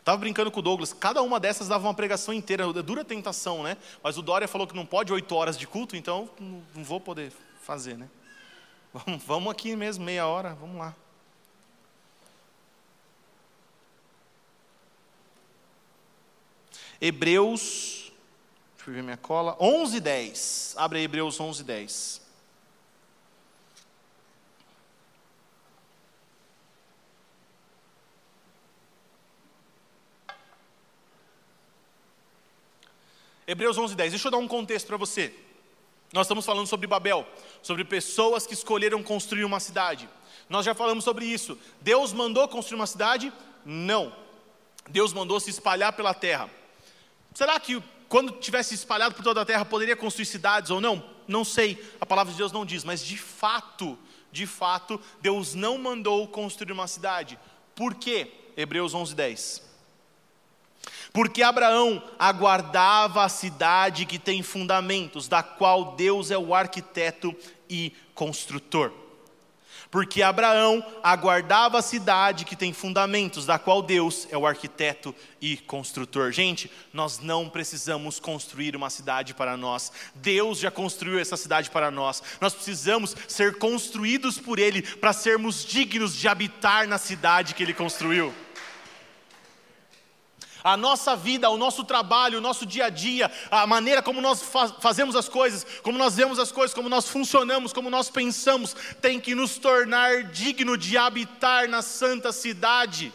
[0.00, 3.62] Estava brincando com o Douglas, cada uma dessas dava uma pregação inteira, é dura tentação,
[3.62, 3.76] né?
[4.02, 7.32] Mas o Dória falou que não pode oito horas de culto, então não vou poder
[7.62, 8.08] fazer, né?
[8.92, 10.96] Vamos, vamos aqui mesmo, meia hora, vamos lá.
[17.00, 18.12] Hebreus,
[18.76, 20.74] deixa eu ver minha cola, 11, 10.
[20.78, 22.26] Abre aí Hebreus 11, 10.
[33.46, 34.12] Hebreus 11, 10.
[34.12, 35.32] Deixa eu dar um contexto para você.
[36.12, 37.26] Nós estamos falando sobre Babel,
[37.62, 40.08] sobre pessoas que escolheram construir uma cidade.
[40.48, 41.58] Nós já falamos sobre isso.
[41.80, 43.32] Deus mandou construir uma cidade?
[43.64, 44.14] Não.
[44.88, 46.50] Deus mandou se espalhar pela terra.
[47.36, 51.04] Será que quando tivesse espalhado por toda a terra poderia construir cidades ou não?
[51.28, 51.78] Não sei.
[52.00, 53.98] A palavra de Deus não diz, mas de fato,
[54.32, 57.38] de fato, Deus não mandou construir uma cidade.
[57.74, 58.32] Por quê?
[58.56, 59.62] Hebreus 11, 10.
[61.12, 67.36] Porque Abraão aguardava a cidade que tem fundamentos, da qual Deus é o arquiteto
[67.68, 68.90] e construtor.
[69.96, 75.56] Porque Abraão aguardava a cidade que tem fundamentos, da qual Deus é o arquiteto e
[75.56, 76.30] construtor.
[76.32, 79.90] Gente, nós não precisamos construir uma cidade para nós.
[80.14, 82.22] Deus já construiu essa cidade para nós.
[82.42, 87.72] Nós precisamos ser construídos por Ele para sermos dignos de habitar na cidade que Ele
[87.72, 88.34] construiu
[90.66, 94.42] a nossa vida, o nosso trabalho, o nosso dia a dia, a maneira como nós
[94.80, 99.20] fazemos as coisas, como nós vemos as coisas, como nós funcionamos, como nós pensamos, tem
[99.20, 103.12] que nos tornar digno de habitar na santa cidade.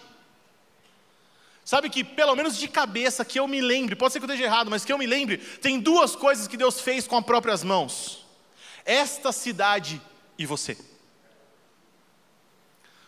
[1.66, 4.46] Sabe que, pelo menos de cabeça, que eu me lembre, pode ser que eu esteja
[4.46, 7.66] errado, mas que eu me lembre, tem duas coisas que Deus fez com as próprias
[7.66, 8.26] mãos:
[8.86, 10.02] esta cidade
[10.38, 10.78] e você.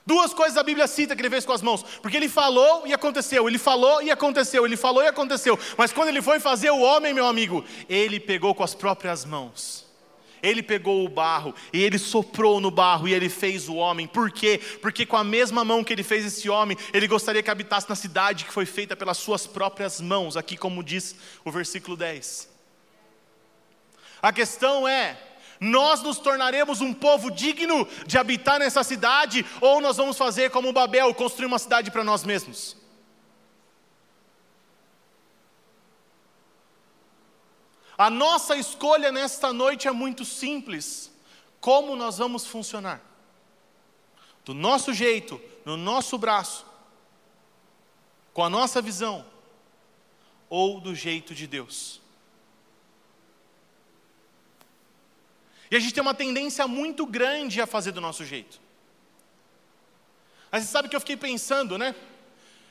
[0.05, 2.93] Duas coisas a Bíblia cita que ele fez com as mãos, porque ele falou e
[2.93, 6.81] aconteceu, ele falou e aconteceu, ele falou e aconteceu, mas quando ele foi fazer o
[6.81, 9.83] homem, meu amigo, ele pegou com as próprias mãos.
[10.41, 14.05] Ele pegou o barro e ele soprou no barro e ele fez o homem.
[14.05, 14.59] Por quê?
[14.81, 17.95] Porque com a mesma mão que ele fez esse homem, ele gostaria que habitasse na
[17.95, 22.49] cidade que foi feita pelas suas próprias mãos, aqui como diz o versículo 10.
[24.21, 25.17] A questão é,
[25.63, 30.73] nós nos tornaremos um povo digno de habitar nessa cidade, ou nós vamos fazer como
[30.73, 32.75] Babel, construir uma cidade para nós mesmos?
[37.97, 41.09] A nossa escolha nesta noite é muito simples.
[41.61, 43.01] Como nós vamos funcionar?
[44.43, 46.65] Do nosso jeito, no nosso braço,
[48.33, 49.25] com a nossa visão,
[50.49, 52.02] ou do jeito de Deus?
[55.73, 58.61] E a gente tem uma tendência muito grande a fazer do nosso jeito.
[60.51, 61.95] Mas você sabe que eu fiquei pensando, né?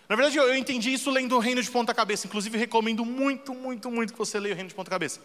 [0.09, 2.29] Na verdade, eu, entendi isso lendo o Reino de Ponta Cabeça.
[2.29, 5.21] Inclusive, recomendo muito, muito, muito que você leia o Reino de Ponta Cabeça.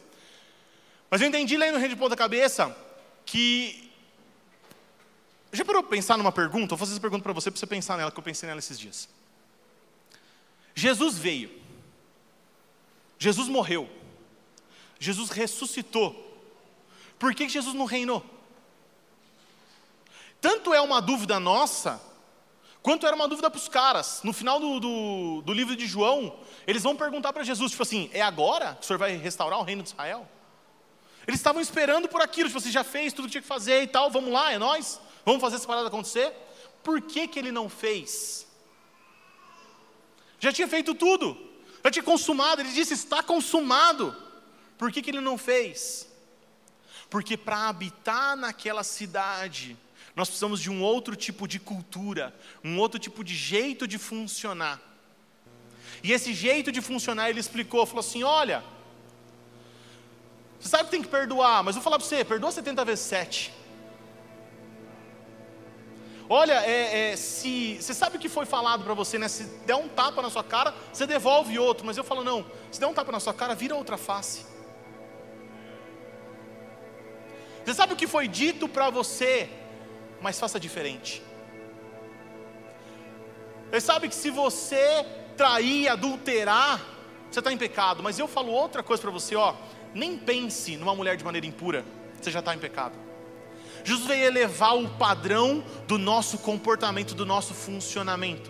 [1.08, 2.76] Mas eu entendi lendo o Reino de Ponta Cabeça
[3.24, 3.92] que.
[5.54, 6.70] Já parou para pensar numa pergunta?
[6.70, 8.80] Vou fazer essa pergunta para você, para você pensar nela, que eu pensei nela esses
[8.80, 9.08] dias.
[10.74, 11.52] Jesus veio.
[13.20, 13.88] Jesus morreu.
[15.00, 16.27] Jesus ressuscitou.
[17.20, 18.24] Por que Jesus não reinou?
[20.40, 22.00] Tanto é uma dúvida nossa,
[22.82, 24.22] quanto era uma dúvida para os caras.
[24.24, 28.10] No final do, do, do, livro de João, eles vão perguntar para Jesus, tipo assim,
[28.14, 30.28] é agora que o Senhor vai restaurar o reino de Israel?
[31.28, 33.88] Eles estavam esperando por aquilo, tipo, você já fez tudo que tinha que fazer e
[33.88, 35.02] tal, vamos lá, é nós?
[35.26, 36.34] Vamos fazer essa parada acontecer?
[36.84, 38.48] Por que, que ele não fez?
[40.40, 41.36] Já tinha feito tudo,
[41.84, 44.16] já tinha consumado, ele disse, está consumado.
[44.78, 46.08] Por que, que ele não fez?
[47.10, 49.78] Porque para habitar naquela cidade,
[50.16, 52.34] nós precisamos de um outro tipo de cultura,
[52.64, 54.82] um outro tipo de jeito de funcionar.
[56.04, 58.64] E esse jeito de funcionar, ele explicou, falou assim: olha,
[60.60, 63.54] você sabe que tem que perdoar, mas vou falar para você: perdoa 70 vezes 7.
[66.30, 69.30] Olha, é, é, se você sabe o que foi falado para você, né?
[69.30, 71.86] Se der um tapa na sua cara, você devolve outro.
[71.86, 74.46] Mas eu falo, não, se der um tapa na sua cara, vira outra face.
[77.68, 79.50] Você sabe o que foi dito para você,
[80.22, 81.22] mas faça diferente.
[83.70, 85.06] Você sabe que se você
[85.36, 86.80] trair, adulterar,
[87.30, 88.02] você está em pecado.
[88.02, 89.54] Mas eu falo outra coisa para você, ó.
[89.94, 91.84] Nem pense numa mulher de maneira impura,
[92.22, 92.98] você já está em pecado.
[93.84, 98.50] Jesus veio elevar o padrão do nosso comportamento, do nosso funcionamento.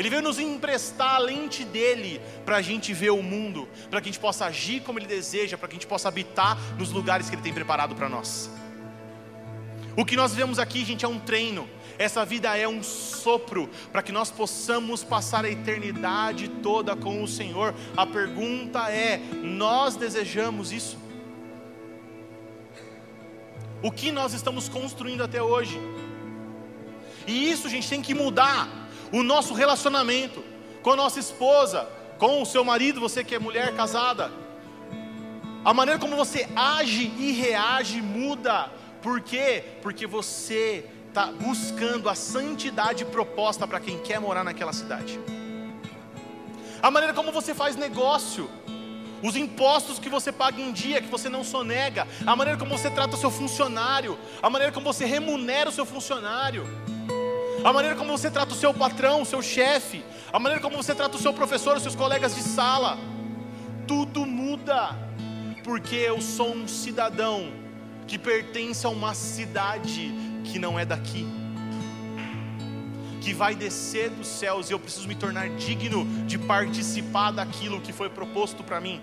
[0.00, 4.08] Ele veio nos emprestar a lente dele para a gente ver o mundo, para que
[4.08, 7.28] a gente possa agir como ele deseja, para que a gente possa habitar nos lugares
[7.28, 8.50] que ele tem preparado para nós.
[9.94, 11.68] O que nós vemos aqui, gente, é um treino.
[11.98, 17.28] Essa vida é um sopro para que nós possamos passar a eternidade toda com o
[17.28, 17.74] Senhor.
[17.94, 20.98] A pergunta é: nós desejamos isso?
[23.82, 25.78] O que nós estamos construindo até hoje?
[27.26, 28.79] E isso, gente, tem que mudar
[29.12, 30.42] o nosso relacionamento
[30.82, 31.88] com a nossa esposa,
[32.18, 34.30] com o seu marido, você que é mulher casada.
[35.64, 38.70] A maneira como você age e reage muda.
[39.02, 39.64] Por quê?
[39.82, 45.18] Porque você está buscando a santidade proposta para quem quer morar naquela cidade.
[46.82, 48.48] A maneira como você faz negócio,
[49.22, 52.88] os impostos que você paga em dia, que você não sonega, a maneira como você
[52.90, 56.66] trata o seu funcionário, a maneira como você remunera o seu funcionário,
[57.64, 60.94] a maneira como você trata o seu patrão, o seu chefe, a maneira como você
[60.94, 62.98] trata o seu professor, os seus colegas de sala,
[63.86, 64.96] tudo muda,
[65.62, 67.52] porque eu sou um cidadão
[68.06, 70.12] que pertence a uma cidade
[70.44, 71.26] que não é daqui,
[73.20, 77.92] que vai descer dos céus e eu preciso me tornar digno de participar daquilo que
[77.92, 79.00] foi proposto para mim.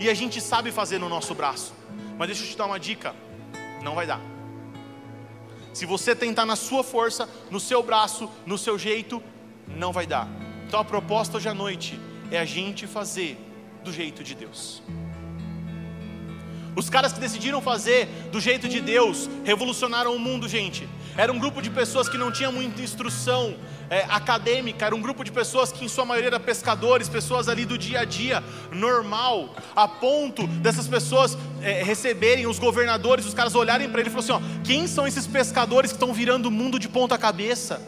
[0.00, 1.74] E a gente sabe fazer no nosso braço,
[2.18, 3.14] mas deixa eu te dar uma dica:
[3.82, 4.35] não vai dar.
[5.76, 9.22] Se você tentar na sua força, no seu braço, no seu jeito,
[9.68, 10.26] não vai dar.
[10.66, 12.00] Então a proposta hoje à noite
[12.30, 13.38] é a gente fazer
[13.84, 14.82] do jeito de Deus.
[16.74, 20.88] Os caras que decidiram fazer do jeito de Deus revolucionaram o mundo, gente.
[21.16, 23.56] Era um grupo de pessoas que não tinha muita instrução
[23.88, 27.64] é, acadêmica, era um grupo de pessoas que, em sua maioria, eram pescadores, pessoas ali
[27.64, 28.42] do dia a dia
[28.72, 34.12] normal, a ponto dessas pessoas é, receberem os governadores, os caras olharem para ele e
[34.12, 37.80] falarem assim: ó, quem são esses pescadores que estão virando o mundo de ponta cabeça?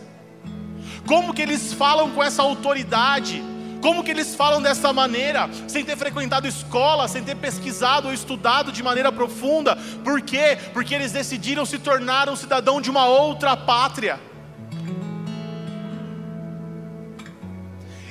[1.07, 3.43] Como que eles falam com essa autoridade?
[3.81, 8.73] Como que eles falam dessa maneira, sem ter frequentado escola, sem ter pesquisado ou estudado
[8.73, 9.77] de maneira profunda?
[10.03, 10.59] Por quê?
[10.73, 14.19] Porque eles decidiram se tornar um cidadão de uma outra pátria.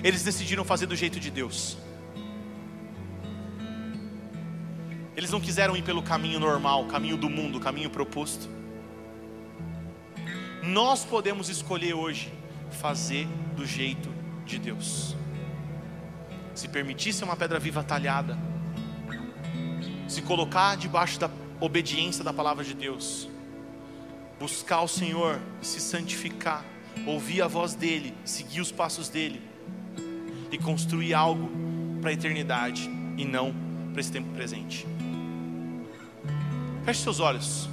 [0.02, 1.78] Eles decidiram fazer do jeito de Deus.
[5.18, 8.48] Eles não quiseram ir pelo caminho normal, caminho do mundo, caminho proposto.
[10.64, 12.32] Nós podemos escolher hoje
[12.70, 14.10] fazer do jeito
[14.46, 15.16] de Deus
[16.58, 18.36] se permitir ser uma pedra viva talhada,
[20.08, 21.30] se colocar debaixo da
[21.60, 23.30] obediência da palavra de Deus,
[24.40, 26.66] buscar o Senhor, se santificar,
[27.06, 29.40] ouvir a voz dEle, seguir os passos dEle
[30.52, 31.52] e construir algo
[32.02, 33.54] para a eternidade e não
[33.92, 34.88] para esse tempo presente.
[36.84, 37.70] Feche seus olhos.